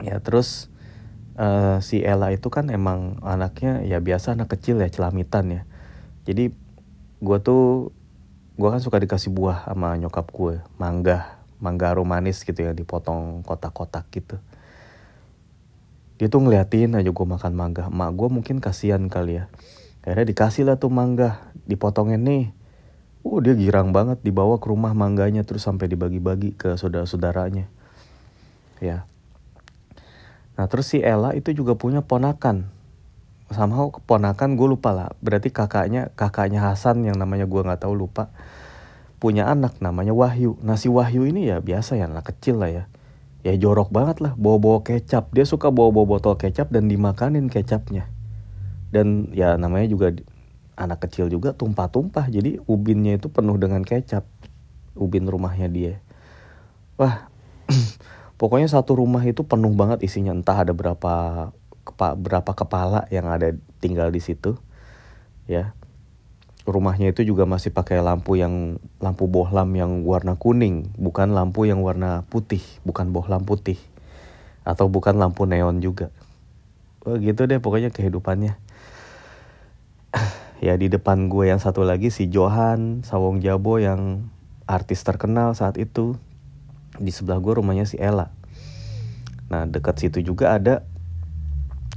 Ya 0.00 0.16
terus 0.24 0.72
uh, 1.36 1.78
si 1.84 2.00
Ella 2.00 2.32
itu 2.32 2.48
kan 2.48 2.72
emang 2.72 3.20
anaknya 3.20 3.84
ya 3.84 4.00
biasa 4.00 4.32
anak 4.32 4.56
kecil 4.56 4.80
ya 4.80 4.88
celamitan 4.88 5.52
ya. 5.52 5.62
Jadi 6.24 6.52
gue 7.20 7.38
tuh 7.44 7.92
gue 8.56 8.68
kan 8.68 8.80
suka 8.80 9.00
dikasih 9.00 9.32
buah 9.32 9.68
sama 9.68 9.96
nyokap 9.96 10.28
gue 10.32 10.60
mangga 10.76 11.40
mangga 11.60 11.92
manis 12.00 12.44
gitu 12.44 12.60
ya 12.64 12.72
dipotong 12.72 13.44
kotak-kotak 13.44 14.08
gitu 14.12 14.40
dia 16.20 16.28
tuh 16.28 16.44
ngeliatin 16.44 17.00
aja 17.00 17.08
gue 17.08 17.26
makan 17.26 17.52
mangga 17.56 17.88
mak 17.88 18.12
gue 18.12 18.28
mungkin 18.28 18.60
kasihan 18.60 19.08
kali 19.08 19.40
ya 19.40 19.44
akhirnya 20.04 20.28
dikasih 20.28 20.68
lah 20.68 20.76
tuh 20.76 20.92
mangga 20.92 21.48
dipotongin 21.64 22.20
nih 22.20 22.52
uh 23.24 23.40
dia 23.40 23.56
girang 23.56 23.96
banget 23.96 24.20
dibawa 24.20 24.60
ke 24.60 24.68
rumah 24.68 24.92
mangganya 24.92 25.40
terus 25.48 25.64
sampai 25.64 25.88
dibagi-bagi 25.88 26.60
ke 26.60 26.76
saudara-saudaranya 26.76 27.72
ya 28.84 29.08
Nah 30.60 30.68
terus 30.68 30.92
si 30.92 31.00
Ella 31.00 31.32
itu 31.32 31.56
juga 31.56 31.72
punya 31.72 32.04
ponakan. 32.04 32.68
Sama 33.48 33.88
ponakan 34.04 34.60
gue 34.60 34.68
lupa 34.68 34.92
lah. 34.92 35.08
Berarti 35.24 35.48
kakaknya 35.48 36.12
kakaknya 36.12 36.68
Hasan 36.68 37.00
yang 37.00 37.16
namanya 37.16 37.48
gue 37.48 37.64
nggak 37.64 37.80
tahu 37.80 37.96
lupa. 37.96 38.28
Punya 39.16 39.48
anak 39.48 39.80
namanya 39.80 40.12
Wahyu. 40.12 40.60
Nah 40.60 40.76
si 40.76 40.92
Wahyu 40.92 41.24
ini 41.24 41.48
ya 41.48 41.64
biasa 41.64 41.96
ya 41.96 42.12
anak 42.12 42.36
kecil 42.36 42.60
lah 42.60 42.68
ya. 42.68 42.84
Ya 43.40 43.56
jorok 43.56 43.88
banget 43.88 44.20
lah 44.20 44.36
bawa-bawa 44.36 44.84
kecap. 44.84 45.32
Dia 45.32 45.48
suka 45.48 45.72
bawa-bawa 45.72 46.18
botol 46.18 46.36
kecap 46.36 46.68
dan 46.68 46.92
dimakanin 46.92 47.48
kecapnya. 47.48 48.08
Dan 48.92 49.32
ya 49.32 49.56
namanya 49.56 49.88
juga 49.88 50.12
anak 50.76 51.08
kecil 51.08 51.32
juga 51.32 51.56
tumpah-tumpah. 51.56 52.28
Jadi 52.28 52.60
ubinnya 52.68 53.16
itu 53.16 53.32
penuh 53.32 53.56
dengan 53.56 53.80
kecap. 53.80 54.28
Ubin 54.92 55.24
rumahnya 55.24 55.72
dia. 55.72 56.04
Wah 57.00 57.32
pokoknya 58.40 58.68
satu 58.68 58.98
rumah 59.00 59.24
itu 59.24 59.40
penuh 59.46 59.72
banget 59.72 60.04
isinya 60.04 60.36
entah 60.36 60.60
ada 60.60 60.76
berapa 60.76 61.48
berapa 61.98 62.52
kepala 62.54 63.08
yang 63.08 63.28
ada 63.28 63.56
tinggal 63.82 64.12
di 64.12 64.20
situ 64.22 64.56
ya 65.50 65.74
rumahnya 66.70 67.10
itu 67.10 67.26
juga 67.26 67.44
masih 67.44 67.74
pakai 67.74 68.00
lampu 68.00 68.38
yang 68.38 68.78
lampu 69.02 69.26
bohlam 69.26 69.74
yang 69.74 70.06
warna 70.06 70.38
kuning 70.38 70.90
bukan 70.96 71.34
lampu 71.34 71.66
yang 71.66 71.82
warna 71.82 72.24
putih 72.30 72.62
bukan 72.86 73.10
bohlam 73.10 73.42
putih 73.42 73.76
atau 74.62 74.86
bukan 74.86 75.18
lampu 75.18 75.44
neon 75.44 75.82
juga. 75.82 76.14
Oh, 77.04 77.16
gitu 77.16 77.48
deh 77.48 77.58
pokoknya 77.58 77.90
kehidupannya. 77.90 78.56
Ya 80.60 80.76
di 80.76 80.92
depan 80.92 81.32
gue 81.32 81.48
yang 81.48 81.56
satu 81.56 81.80
lagi 81.88 82.12
si 82.12 82.28
Johan 82.28 83.00
Sawong 83.00 83.40
Jabo 83.40 83.80
yang 83.80 84.28
artis 84.68 85.00
terkenal 85.00 85.56
saat 85.56 85.80
itu 85.80 86.20
di 87.00 87.08
sebelah 87.08 87.40
gue 87.40 87.56
rumahnya 87.56 87.88
si 87.88 87.96
Ella. 87.96 88.28
Nah 89.48 89.64
dekat 89.64 89.96
situ 89.96 90.20
juga 90.20 90.52
ada 90.52 90.84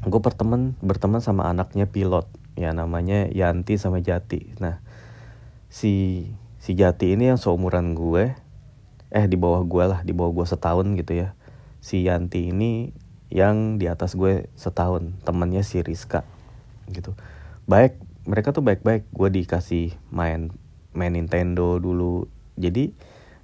gue 0.08 0.20
berteman 0.20 0.80
berteman 0.80 1.20
sama 1.20 1.52
anaknya 1.52 1.88
pilot 1.92 2.28
ya 2.54 2.72
namanya 2.72 3.30
Yanti 3.30 3.78
sama 3.78 4.00
Jati 4.00 4.58
nah 4.62 4.82
si 5.70 6.26
si 6.62 6.78
Jati 6.78 7.18
ini 7.18 7.34
yang 7.34 7.40
seumuran 7.42 7.98
gue 7.98 8.38
eh 9.14 9.26
di 9.30 9.38
bawah 9.38 9.62
gue 9.66 9.84
lah 9.86 10.00
di 10.02 10.14
bawah 10.14 10.44
gue 10.44 10.46
setahun 10.48 10.86
gitu 10.98 11.14
ya 11.18 11.38
si 11.82 12.06
Yanti 12.06 12.54
ini 12.54 12.94
yang 13.34 13.82
di 13.82 13.90
atas 13.90 14.14
gue 14.14 14.50
setahun 14.54 15.18
temannya 15.26 15.66
si 15.66 15.82
Rizka 15.82 16.22
gitu 16.90 17.18
baik 17.66 17.98
mereka 18.24 18.56
tuh 18.56 18.64
baik-baik 18.64 19.10
gue 19.10 19.30
dikasih 19.44 19.98
main 20.14 20.54
main 20.94 21.14
Nintendo 21.14 21.82
dulu 21.82 22.30
jadi 22.56 22.94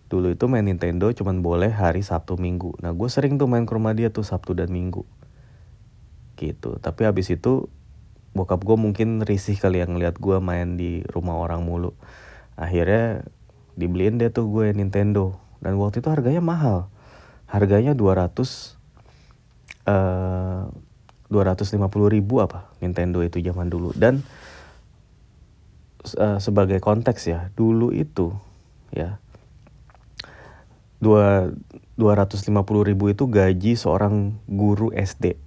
dulu 0.09 0.33
itu 0.33 0.45
main 0.49 0.65
Nintendo 0.65 1.13
cuman 1.13 1.45
boleh 1.45 1.69
hari 1.69 2.01
Sabtu 2.01 2.35
Minggu. 2.41 2.73
Nah 2.81 2.91
gue 2.97 3.09
sering 3.13 3.37
tuh 3.37 3.45
main 3.45 3.63
ke 3.63 3.71
rumah 3.77 3.93
dia 3.93 4.09
tuh 4.09 4.25
Sabtu 4.25 4.57
dan 4.57 4.73
Minggu. 4.73 5.05
Gitu. 6.33 6.81
Tapi 6.81 7.01
habis 7.05 7.29
itu 7.29 7.69
bokap 8.33 8.61
gue 8.61 8.77
mungkin 8.77 9.25
risih 9.25 9.57
kali 9.57 9.81
yang 9.81 9.97
ngeliat 9.97 10.17
gue 10.21 10.37
main 10.39 10.77
di 10.77 11.01
rumah 11.09 11.41
orang 11.41 11.65
mulu. 11.65 11.93
Akhirnya 12.59 13.25
dibeliin 13.79 14.19
deh 14.19 14.29
tuh 14.29 14.47
gue 14.51 14.71
Nintendo. 14.75 15.39
Dan 15.59 15.75
waktu 15.81 15.99
itu 15.99 16.09
harganya 16.11 16.43
mahal. 16.43 16.87
Harganya 17.49 17.97
200 17.97 18.77
uh, 19.89 20.69
250 21.29 22.15
ribu 22.15 22.41
apa 22.41 22.69
Nintendo 22.81 23.21
itu 23.25 23.41
zaman 23.41 23.67
dulu. 23.69 23.93
Dan 23.97 24.21
uh, 26.17 26.37
sebagai 26.37 26.77
konteks 26.81 27.29
ya, 27.29 27.49
dulu 27.57 27.93
itu 27.93 28.33
ya 28.89 29.21
dua 30.99 31.55
dua 31.95 32.13
ratus 32.19 32.43
lima 32.43 32.67
puluh 32.67 32.83
ribu 32.83 33.07
itu 33.07 33.23
gaji 33.23 33.79
seorang 33.79 34.35
guru 34.51 34.91
SD 34.91 35.39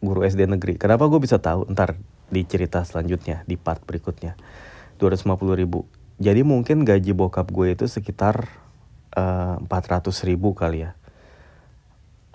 guru 0.00 0.24
SD 0.24 0.48
negeri. 0.48 0.76
Kenapa 0.76 1.08
gue 1.08 1.20
bisa 1.20 1.40
tahu? 1.40 1.68
Ntar 1.72 1.96
di 2.28 2.42
cerita 2.44 2.82
selanjutnya 2.82 3.46
di 3.46 3.56
part 3.56 3.82
berikutnya. 3.84 4.34
Dua 4.96 5.12
ratus 5.12 5.24
lima 5.24 5.36
puluh 5.40 5.56
ribu. 5.56 5.86
Jadi 6.16 6.40
mungkin 6.42 6.88
gaji 6.88 7.12
bokap 7.12 7.52
gue 7.52 7.76
itu 7.76 7.84
sekitar 7.84 8.48
eh, 9.12 9.56
uh, 9.60 9.86
ratus 9.92 10.24
ribu 10.24 10.56
kali 10.56 10.88
ya. 10.88 10.96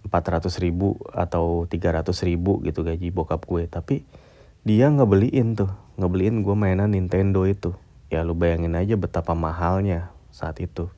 Empat 0.01 0.23
ratus 0.41 0.57
ribu 0.57 0.97
atau 1.13 1.69
tiga 1.69 1.93
ratus 1.93 2.25
ribu 2.25 2.61
gitu 2.65 2.81
gaji 2.81 3.13
bokap 3.13 3.45
gue 3.45 3.69
tapi 3.69 4.05
dia 4.65 4.89
ngebeliin 4.89 5.57
tuh. 5.57 5.71
Ngebeliin 5.97 6.41
gue 6.45 6.55
mainan 6.57 6.93
Nintendo 6.93 7.45
itu. 7.45 7.73
Ya 8.11 8.25
lu 8.25 8.35
bayangin 8.35 8.75
aja 8.75 8.97
betapa 8.97 9.37
mahalnya 9.37 10.13
saat 10.33 10.57
itu. 10.61 10.89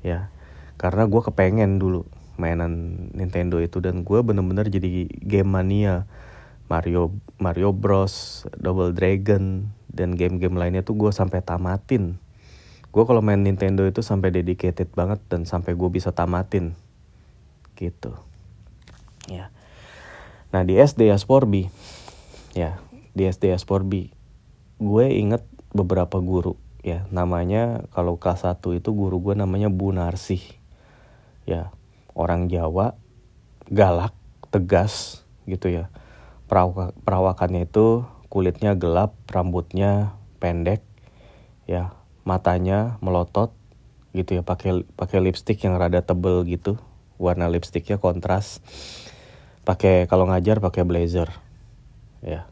Ya 0.00 0.32
karena 0.80 1.04
gue 1.04 1.20
kepengen 1.20 1.76
dulu 1.76 2.08
mainan 2.40 3.06
Nintendo 3.12 3.60
itu 3.60 3.84
dan 3.84 4.00
gue 4.00 4.24
bener-bener 4.24 4.72
jadi 4.72 5.06
game 5.20 5.50
mania. 5.52 6.08
Mario 6.70 7.10
Mario 7.42 7.74
Bros 7.74 8.46
Double 8.54 8.94
Dragon 8.94 9.74
dan 9.90 10.14
game-game 10.14 10.54
lainnya 10.54 10.86
tuh 10.86 10.94
gue 10.94 11.10
sampai 11.10 11.42
tamatin. 11.42 12.14
Gue 12.94 13.02
kalau 13.04 13.18
main 13.20 13.42
Nintendo 13.42 13.82
itu 13.82 14.06
sampai 14.06 14.30
dedicated 14.30 14.86
banget 14.94 15.18
dan 15.26 15.42
sampai 15.50 15.74
gue 15.74 15.90
bisa 15.90 16.14
tamatin. 16.14 16.78
Gitu. 17.74 18.14
Ya. 19.26 19.50
Nah 20.54 20.62
di 20.62 20.78
SD 20.78 21.10
Asporbi 21.10 21.66
ya 22.54 22.82
di 23.14 23.26
SD 23.26 23.54
Asporbi 23.54 24.10
gue 24.80 25.06
inget 25.10 25.42
beberapa 25.70 26.18
guru 26.18 26.58
ya 26.82 27.06
namanya 27.12 27.84
kalau 27.94 28.16
kelas 28.16 28.42
1 28.42 28.80
itu 28.80 28.90
guru 28.90 29.20
gue 29.20 29.34
namanya 29.38 29.70
Bu 29.70 29.92
Narsih 29.94 30.42
ya 31.46 31.70
orang 32.20 32.52
Jawa 32.52 33.00
galak 33.72 34.12
tegas 34.52 35.24
gitu 35.48 35.72
ya. 35.72 35.88
Perawak, 36.44 36.92
perawakannya 37.06 37.64
itu 37.64 38.04
kulitnya 38.28 38.76
gelap 38.76 39.16
rambutnya 39.32 40.18
pendek 40.42 40.84
ya 41.64 41.96
matanya 42.28 43.00
melotot 43.00 43.56
gitu 44.12 44.36
ya. 44.36 44.42
Pakai 44.44 44.84
pakai 44.84 45.18
lipstick 45.24 45.64
yang 45.64 45.80
rada 45.80 46.04
tebel 46.04 46.44
gitu. 46.44 46.76
Warna 47.16 47.48
lipsticknya 47.48 47.96
kontras. 47.96 48.60
Pakai 49.64 50.04
kalau 50.04 50.28
ngajar 50.28 50.60
pakai 50.60 50.84
blazer 50.84 51.32
ya. 52.20 52.44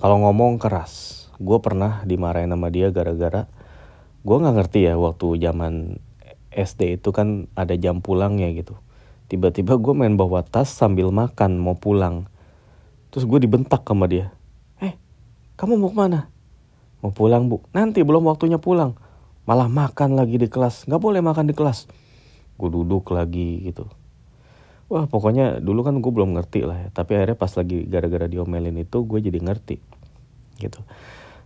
Kalau 0.00 0.24
ngomong 0.24 0.56
keras 0.56 1.26
gue 1.36 1.58
pernah 1.60 2.00
dimarahin 2.08 2.48
sama 2.48 2.72
dia 2.72 2.88
gara-gara 2.88 3.44
gue 4.24 4.36
nggak 4.40 4.56
ngerti 4.56 4.80
ya 4.88 4.94
waktu 4.96 5.36
zaman 5.36 6.00
SD 6.48 6.96
itu 7.00 7.12
kan 7.12 7.52
ada 7.52 7.76
jam 7.76 8.00
pulang 8.00 8.40
ya 8.40 8.48
gitu 8.56 8.80
tiba-tiba 9.26 9.78
gue 9.78 9.94
main 9.94 10.14
bawa 10.14 10.46
tas 10.46 10.70
sambil 10.70 11.10
makan 11.10 11.58
mau 11.58 11.74
pulang. 11.74 12.30
Terus 13.10 13.26
gue 13.26 13.38
dibentak 13.42 13.82
sama 13.86 14.06
dia. 14.06 14.30
Eh 14.78 14.94
kamu 15.58 15.78
mau 15.78 15.90
ke 15.90 15.96
mana? 15.96 16.20
Mau 17.02 17.10
pulang 17.10 17.46
bu. 17.50 17.62
Nanti 17.74 18.02
belum 18.02 18.26
waktunya 18.26 18.58
pulang. 18.58 18.98
Malah 19.46 19.70
makan 19.70 20.18
lagi 20.18 20.38
di 20.38 20.48
kelas. 20.50 20.90
Nggak 20.90 21.02
boleh 21.02 21.20
makan 21.22 21.50
di 21.50 21.54
kelas. 21.54 21.86
Gue 22.58 22.68
duduk 22.70 23.10
lagi 23.14 23.62
gitu. 23.66 23.86
Wah 24.86 25.10
pokoknya 25.10 25.58
dulu 25.58 25.82
kan 25.82 25.98
gue 25.98 26.12
belum 26.14 26.38
ngerti 26.38 26.66
lah 26.66 26.78
ya. 26.86 26.88
Tapi 26.94 27.18
akhirnya 27.18 27.38
pas 27.38 27.50
lagi 27.54 27.86
gara-gara 27.86 28.30
diomelin 28.30 28.78
itu 28.78 29.02
gue 29.02 29.18
jadi 29.18 29.38
ngerti 29.42 29.82
gitu. 30.62 30.80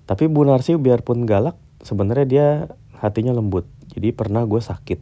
Tapi 0.04 0.26
Bu 0.26 0.42
Narsi 0.42 0.74
biarpun 0.74 1.22
galak, 1.22 1.54
sebenarnya 1.86 2.26
dia 2.26 2.46
hatinya 2.98 3.30
lembut. 3.30 3.66
Jadi 3.94 4.10
pernah 4.10 4.42
gue 4.42 4.58
sakit. 4.58 5.00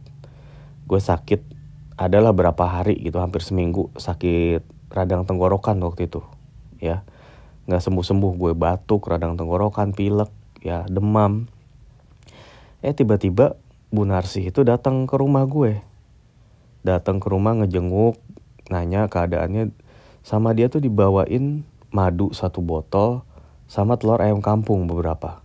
Gue 0.85 1.01
sakit 1.01 1.58
adalah 1.99 2.31
berapa 2.31 2.63
hari 2.63 2.95
gitu, 3.03 3.19
hampir 3.19 3.43
seminggu 3.43 3.91
sakit 3.99 4.63
radang 4.87 5.27
tenggorokan 5.27 5.83
waktu 5.83 6.07
itu. 6.07 6.23
Ya, 6.79 7.03
nggak 7.67 7.83
sembuh-sembuh 7.83 8.31
gue 8.39 8.51
batuk, 8.55 9.03
radang 9.11 9.35
tenggorokan, 9.35 9.91
pilek, 9.91 10.31
ya 10.63 10.87
demam. 10.87 11.51
Eh 12.79 12.95
tiba-tiba 12.95 13.59
Bu 13.91 14.07
Narsi 14.07 14.47
itu 14.47 14.63
datang 14.63 15.03
ke 15.11 15.19
rumah 15.19 15.43
gue. 15.43 15.83
Datang 16.87 17.19
ke 17.19 17.27
rumah 17.27 17.59
ngejenguk, 17.59 18.15
nanya 18.71 19.11
keadaannya. 19.11 19.75
Sama 20.23 20.55
dia 20.55 20.71
tuh 20.71 20.79
dibawain 20.79 21.67
madu 21.91 22.31
satu 22.31 22.63
botol, 22.63 23.27
sama 23.67 23.99
telur 23.99 24.23
ayam 24.23 24.39
kampung 24.39 24.87
beberapa. 24.87 25.43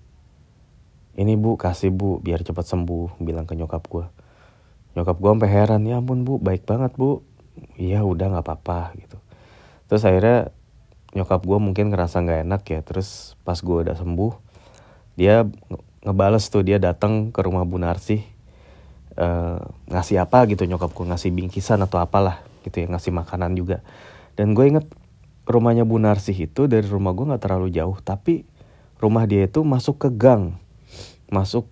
Ini 1.18 1.34
bu, 1.34 1.58
kasih 1.58 1.90
bu, 1.90 2.22
biar 2.22 2.46
cepat 2.46 2.62
sembuh, 2.70 3.18
bilang 3.18 3.42
ke 3.42 3.58
nyokap 3.58 3.82
gue. 3.90 4.06
Nyokap 4.94 5.16
gue 5.18 5.30
sampai 5.34 5.50
heran, 5.50 5.82
ya 5.86 5.98
ampun 5.98 6.22
bu, 6.22 6.38
baik 6.38 6.66
banget 6.66 6.94
bu. 6.94 7.22
Iya 7.78 8.02
udah 8.02 8.38
gak 8.38 8.44
apa-apa 8.46 8.94
gitu. 8.98 9.18
Terus 9.90 10.02
akhirnya 10.06 10.54
nyokap 11.14 11.42
gue 11.46 11.58
mungkin 11.58 11.90
ngerasa 11.90 12.22
gak 12.22 12.46
enak 12.46 12.62
ya. 12.66 12.80
Terus 12.82 13.38
pas 13.42 13.58
gue 13.58 13.76
udah 13.86 13.94
sembuh, 13.98 14.32
dia 15.18 15.46
ngebales 16.06 16.46
tuh, 16.50 16.62
dia 16.62 16.78
datang 16.78 17.34
ke 17.34 17.40
rumah 17.42 17.66
Bu 17.66 17.78
Narsi. 17.78 18.22
Uh, 19.14 19.62
ngasih 19.94 20.26
apa 20.26 20.42
gitu 20.50 20.66
nyokap 20.66 20.90
gue 20.90 21.06
ngasih 21.06 21.30
bingkisan 21.30 21.78
atau 21.86 22.02
apalah 22.02 22.42
gitu 22.66 22.82
ya 22.82 22.90
ngasih 22.90 23.14
makanan 23.14 23.54
juga 23.54 23.78
dan 24.34 24.58
gue 24.58 24.66
inget 24.66 24.90
rumahnya 25.44 25.84
Bu 25.84 26.00
Narsih 26.00 26.48
itu 26.48 26.66
dari 26.66 26.88
rumah 26.88 27.12
gue 27.12 27.28
nggak 27.28 27.42
terlalu 27.44 27.70
jauh 27.70 27.94
tapi 28.00 28.42
rumah 28.98 29.28
dia 29.28 29.44
itu 29.44 29.60
masuk 29.62 30.00
ke 30.00 30.08
gang 30.10 30.56
masuk 31.28 31.68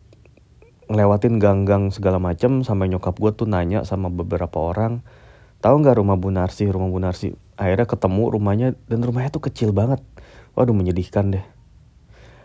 ngelewatin 0.92 1.40
gang-gang 1.40 1.88
segala 1.88 2.20
macam 2.20 2.60
sampai 2.60 2.92
nyokap 2.92 3.16
gue 3.16 3.32
tuh 3.32 3.48
nanya 3.48 3.88
sama 3.88 4.12
beberapa 4.12 4.60
orang 4.60 5.00
tahu 5.64 5.80
nggak 5.80 5.96
rumah 5.96 6.20
Bu 6.20 6.28
Narsih 6.28 6.68
rumah 6.68 6.92
Bu 6.92 7.00
Narsih 7.00 7.32
akhirnya 7.56 7.88
ketemu 7.88 8.22
rumahnya 8.34 8.68
dan 8.90 9.00
rumahnya 9.00 9.30
tuh 9.32 9.48
kecil 9.48 9.70
banget. 9.70 10.02
Waduh 10.52 10.76
menyedihkan 10.76 11.32
deh. 11.32 11.46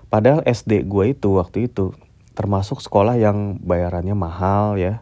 Padahal 0.07 0.45
SD 0.47 0.87
gue 0.87 1.11
itu 1.11 1.35
waktu 1.35 1.67
itu 1.67 1.91
termasuk 2.37 2.79
sekolah 2.79 3.19
yang 3.19 3.59
bayarannya 3.59 4.13
mahal 4.15 4.77
ya 4.77 5.01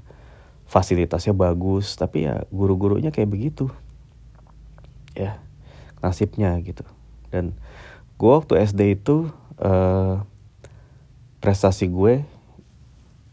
fasilitasnya 0.65 1.36
bagus 1.36 1.93
tapi 1.93 2.25
ya 2.25 2.47
guru-gurunya 2.49 3.13
kayak 3.13 3.29
begitu 3.29 3.69
ya 5.13 5.38
nasibnya 6.01 6.58
gitu. 6.63 6.81
Dan 7.29 7.53
gue 8.17 8.31
waktu 8.31 8.63
SD 8.65 8.97
itu 8.97 9.29
uh, 9.62 10.23
prestasi 11.43 11.86
gue 11.91 12.25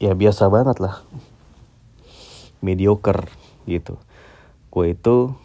ya 0.02 0.18
biasa 0.18 0.50
banget 0.50 0.82
lah. 0.82 1.06
Mediocre 2.58 3.30
gitu. 3.70 4.02
Gue 4.74 4.98
itu 4.98 5.38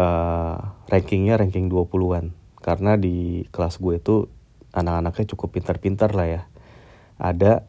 uh, 0.00 0.56
rankingnya 0.88 1.36
ranking 1.36 1.68
20-an 1.68 2.32
karena 2.64 2.96
di 2.96 3.44
kelas 3.52 3.76
gue 3.76 4.00
itu 4.00 4.32
anak-anaknya 4.72 5.36
cukup 5.36 5.60
pintar-pintar 5.60 6.16
lah 6.16 6.40
ya. 6.40 6.42
Ada 7.20 7.68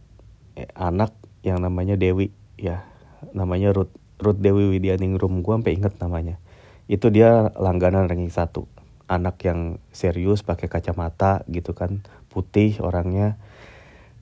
eh, 0.55 0.71
anak 0.79 1.11
yang 1.43 1.59
namanya 1.59 1.99
Dewi 1.99 2.31
ya. 2.55 2.87
Namanya 3.35 3.75
Ruth 3.75 3.91
Ruth 4.23 4.39
Dewi 4.39 4.71
Widyaningrum 4.71 5.43
gue 5.43 5.53
sampai 5.59 5.75
inget 5.75 5.99
namanya. 5.99 6.39
Itu 6.87 7.11
dia 7.11 7.51
langganan 7.59 8.07
ranking 8.07 8.31
satu. 8.31 8.71
Anak 9.11 9.43
yang 9.43 9.83
serius 9.91 10.39
pakai 10.47 10.71
kacamata 10.71 11.43
gitu 11.51 11.75
kan. 11.75 11.99
Putih 12.31 12.79
orangnya 12.79 13.35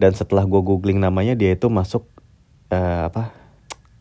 dan 0.01 0.17
setelah 0.17 0.49
gue 0.49 0.57
googling 0.65 0.97
namanya 0.97 1.37
dia 1.37 1.53
itu 1.53 1.69
masuk 1.69 2.09
uh, 2.73 3.05
apa 3.05 3.37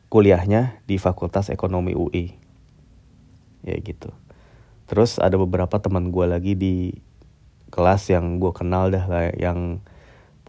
kuliahnya 0.08 0.80
di 0.88 0.96
Fakultas 0.96 1.52
Ekonomi 1.52 1.92
UI 1.92 2.32
ya 3.60 3.76
gitu. 3.76 4.08
Terus 4.88 5.20
ada 5.20 5.36
beberapa 5.36 5.76
teman 5.76 6.08
gue 6.08 6.24
lagi 6.24 6.56
di 6.56 6.96
kelas 7.68 8.08
yang 8.08 8.40
gue 8.40 8.50
kenal 8.56 8.88
dah 8.88 9.04
lah 9.04 9.30
yang 9.36 9.84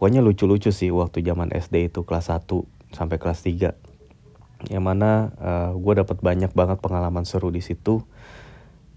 pokoknya 0.00 0.24
lucu-lucu 0.24 0.72
sih 0.72 0.88
waktu 0.90 1.22
zaman 1.22 1.52
SD 1.52 1.92
itu 1.92 2.02
kelas 2.02 2.32
1 2.32 2.48
sampai 2.96 3.20
kelas 3.20 3.44
3 3.44 4.72
yang 4.72 4.82
mana 4.82 5.36
uh, 5.36 5.46
eh, 5.46 5.70
gue 5.76 5.92
dapat 6.00 6.18
banyak 6.24 6.50
banget 6.56 6.80
pengalaman 6.80 7.28
seru 7.28 7.52
di 7.52 7.60
situ. 7.60 8.00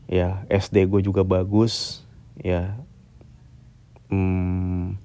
Ya 0.08 0.46
SD 0.48 0.88
gue 0.88 1.02
juga 1.04 1.28
bagus. 1.28 2.06
Ya 2.40 2.80
hmm, 4.08 5.05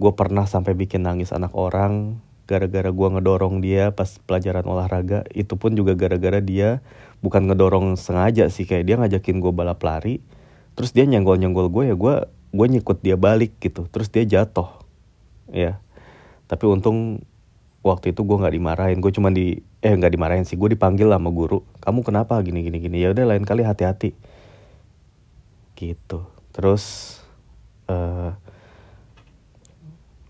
gue 0.00 0.12
pernah 0.16 0.48
sampai 0.48 0.72
bikin 0.72 1.04
nangis 1.04 1.36
anak 1.36 1.52
orang 1.52 2.24
gara-gara 2.48 2.88
gue 2.88 3.08
ngedorong 3.14 3.62
dia 3.62 3.92
pas 3.94 4.08
pelajaran 4.26 4.66
olahraga. 4.66 5.22
Itu 5.30 5.54
pun 5.60 5.76
juga 5.76 5.94
gara-gara 5.94 6.40
dia 6.40 6.80
bukan 7.20 7.46
ngedorong 7.46 8.00
sengaja 8.00 8.48
sih 8.48 8.64
kayak 8.64 8.84
dia 8.88 8.96
ngajakin 8.96 9.38
gue 9.44 9.52
balap 9.52 9.78
lari 9.84 10.24
terus 10.72 10.96
dia 10.96 11.04
nyenggol 11.04 11.36
nyenggol 11.36 11.68
gue 11.68 11.92
ya 11.92 11.94
gue 11.94 12.14
gue 12.50 12.66
nyikut 12.66 13.04
dia 13.04 13.20
balik 13.20 13.60
gitu 13.60 13.84
terus 13.92 14.08
dia 14.08 14.24
jatuh 14.24 14.80
ya. 15.52 15.78
Tapi 16.48 16.64
untung 16.66 17.22
waktu 17.84 18.16
itu 18.16 18.24
gue 18.24 18.36
nggak 18.40 18.54
dimarahin 18.56 18.98
gue 18.98 19.12
cuma 19.12 19.28
di 19.30 19.60
eh 19.84 19.92
nggak 19.92 20.12
dimarahin 20.12 20.44
sih 20.48 20.56
gue 20.56 20.76
dipanggil 20.76 21.08
sama 21.08 21.32
guru 21.32 21.64
kamu 21.80 22.00
kenapa 22.02 22.40
gini 22.40 22.64
gini 22.64 22.80
gini? 22.80 23.04
Ya 23.04 23.12
udah 23.12 23.36
lain 23.36 23.44
kali 23.44 23.62
hati-hati. 23.68 24.16
Gitu. 25.76 26.24
Terus 26.56 27.16
uh, 27.86 28.34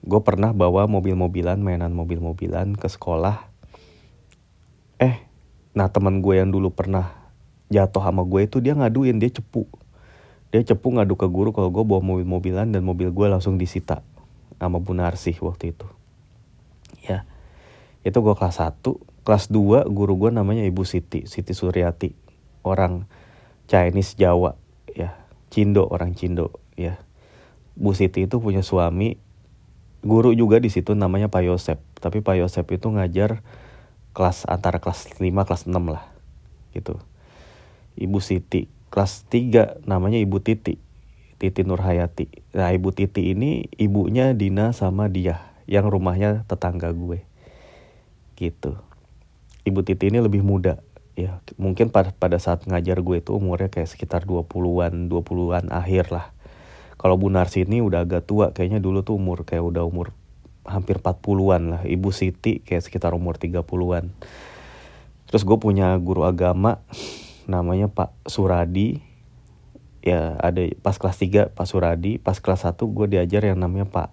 gue 0.00 0.20
pernah 0.24 0.56
bawa 0.56 0.88
mobil-mobilan 0.88 1.60
mainan 1.60 1.92
mobil-mobilan 1.92 2.72
ke 2.76 2.88
sekolah. 2.88 3.52
Eh 4.96 5.20
nah 5.76 5.92
teman 5.92 6.24
gue 6.24 6.40
yang 6.40 6.50
dulu 6.50 6.72
pernah 6.72 7.14
jatuh 7.70 8.02
sama 8.02 8.26
gue 8.26 8.48
itu 8.48 8.58
dia 8.64 8.72
ngaduin 8.72 9.20
dia 9.20 9.28
cepu. 9.28 9.68
Dia 10.50 10.66
cepu 10.66 10.90
ngadu 10.90 11.14
ke 11.14 11.28
guru 11.30 11.54
kalau 11.54 11.70
gue 11.70 11.84
bawa 11.84 12.02
mobil-mobilan 12.02 12.72
dan 12.72 12.82
mobil 12.82 13.12
gue 13.12 13.26
langsung 13.28 13.60
disita 13.60 14.02
sama 14.58 14.82
Bu 14.82 14.96
Narsih 14.96 15.36
waktu 15.44 15.76
itu. 15.76 15.86
Ya 17.04 17.28
itu 18.00 18.16
gue 18.16 18.34
kelas 18.34 18.64
1 18.64 18.80
kelas 19.20 19.52
2 19.52 19.84
guru 19.92 20.16
gue 20.16 20.30
namanya 20.32 20.64
Ibu 20.64 20.82
Siti 20.88 21.28
Siti 21.28 21.52
Suryati. 21.52 22.16
Orang 22.64 23.04
Chinese 23.68 24.16
Jawa 24.16 24.56
ya. 24.96 25.16
Cindo 25.52 25.84
orang 25.86 26.16
Cindo 26.16 26.56
ya. 26.74 26.96
Bu 27.76 27.92
Siti 27.92 28.24
itu 28.24 28.40
punya 28.40 28.64
suami 28.64 29.20
guru 30.00 30.32
juga 30.32 30.60
di 30.60 30.72
situ 30.72 30.96
namanya 30.96 31.28
Pak 31.28 31.42
Yosep. 31.44 31.78
Tapi 32.00 32.24
Pak 32.24 32.40
Yosep 32.40 32.66
itu 32.72 32.88
ngajar 32.88 33.44
kelas 34.16 34.48
antara 34.48 34.82
kelas 34.82 35.06
5 35.16 35.20
kelas 35.20 35.62
6 35.68 35.76
lah 35.76 36.04
gitu. 36.72 36.98
Ibu 38.00 38.18
Siti 38.18 38.66
kelas 38.90 39.28
3 39.28 39.86
namanya 39.86 40.18
Ibu 40.18 40.40
Titi 40.42 40.80
Titi 41.40 41.64
Nurhayati. 41.64 42.52
Nah 42.52 42.68
Ibu 42.68 42.92
Titi 42.92 43.32
ini 43.32 43.64
ibunya 43.80 44.36
Dina 44.36 44.76
sama 44.76 45.08
dia 45.08 45.40
yang 45.64 45.88
rumahnya 45.88 46.44
tetangga 46.44 46.92
gue 46.92 47.24
gitu. 48.36 48.76
Ibu 49.64 49.80
Titi 49.84 50.12
ini 50.12 50.20
lebih 50.20 50.44
muda 50.44 50.84
ya. 51.16 51.40
Mungkin 51.56 51.92
pada 51.92 52.36
saat 52.40 52.68
ngajar 52.68 53.00
gue 53.00 53.16
itu 53.24 53.32
umurnya 53.32 53.72
kayak 53.72 53.88
sekitar 53.88 54.28
20-an 54.28 55.08
20-an 55.08 55.72
akhir 55.72 56.12
lah 56.12 56.32
kalau 57.00 57.16
Bu 57.16 57.32
Narsi 57.32 57.64
ini 57.64 57.80
udah 57.80 58.04
agak 58.04 58.28
tua, 58.28 58.52
kayaknya 58.52 58.76
dulu 58.76 59.00
tuh 59.00 59.16
umur 59.16 59.48
kayak 59.48 59.64
udah 59.64 59.88
umur 59.88 60.12
hampir 60.68 61.00
40-an 61.00 61.62
lah. 61.72 61.82
Ibu 61.88 62.12
Siti 62.12 62.60
kayak 62.60 62.84
sekitar 62.84 63.16
umur 63.16 63.40
30-an. 63.40 64.12
Terus 65.24 65.42
gue 65.48 65.56
punya 65.56 65.96
guru 65.96 66.28
agama 66.28 66.84
namanya 67.48 67.88
Pak 67.88 68.12
Suradi. 68.28 69.00
Ya 70.04 70.36
ada 70.44 70.60
pas 70.84 71.00
kelas 71.00 71.16
3 71.16 71.56
Pak 71.56 71.64
Suradi, 71.64 72.20
pas 72.20 72.36
kelas 72.36 72.68
1 72.68 72.76
gue 72.76 73.06
diajar 73.16 73.48
yang 73.48 73.56
namanya 73.56 73.88
Pak 73.88 74.12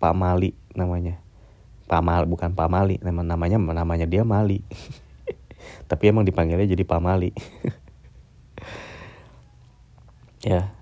Pak 0.00 0.16
Mali 0.16 0.56
namanya. 0.72 1.20
Pak 1.84 2.00
Mal 2.00 2.24
bukan 2.24 2.56
Pak 2.56 2.68
Mali, 2.72 2.96
namanya 3.04 3.60
namanya 3.60 4.08
dia 4.08 4.24
Mali. 4.24 4.64
Tapi 5.92 6.04
emang 6.08 6.24
dipanggilnya 6.24 6.64
jadi 6.64 6.80
Pak 6.80 7.00
Mali. 7.04 7.28
ya, 10.48 10.75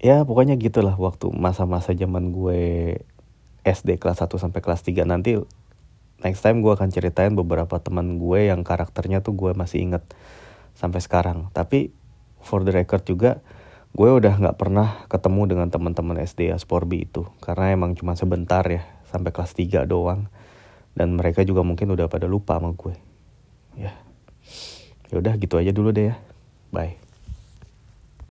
ya 0.00 0.24
pokoknya 0.24 0.56
gitulah 0.56 0.96
waktu 0.96 1.28
masa-masa 1.30 1.92
zaman 1.92 2.32
gue 2.32 2.60
SD 3.62 4.00
kelas 4.00 4.24
1 4.24 4.32
sampai 4.40 4.60
kelas 4.64 4.80
3 4.80 5.04
nanti 5.04 5.36
next 6.24 6.40
time 6.40 6.64
gue 6.64 6.72
akan 6.72 6.88
ceritain 6.88 7.32
beberapa 7.36 7.80
teman 7.80 8.16
gue 8.16 8.48
yang 8.48 8.64
karakternya 8.64 9.20
tuh 9.20 9.36
gue 9.36 9.52
masih 9.52 9.84
inget 9.84 10.04
sampai 10.76 11.00
sekarang. 11.04 11.52
Tapi 11.52 11.92
for 12.40 12.64
the 12.64 12.72
record 12.72 13.04
juga 13.04 13.40
gue 13.90 14.08
udah 14.08 14.38
nggak 14.38 14.56
pernah 14.56 15.04
ketemu 15.10 15.42
dengan 15.56 15.68
teman-teman 15.68 16.20
SD 16.20 16.52
Asporbi 16.52 17.08
itu. 17.08 17.28
Karena 17.44 17.72
emang 17.72 17.96
cuma 17.96 18.16
sebentar 18.16 18.64
ya 18.68 18.84
sampai 19.08 19.32
kelas 19.32 19.52
3 19.56 19.84
doang. 19.88 20.28
Dan 20.96 21.16
mereka 21.16 21.44
juga 21.44 21.64
mungkin 21.64 21.92
udah 21.92 22.08
pada 22.08 22.28
lupa 22.28 22.60
sama 22.60 22.76
gue. 22.76 22.94
Ya. 23.76 23.92
Ya 25.10 25.14
udah 25.18 25.34
gitu 25.40 25.58
aja 25.58 25.72
dulu 25.72 25.92
deh 25.92 26.12
ya. 26.12 26.16
Bye 26.70 27.09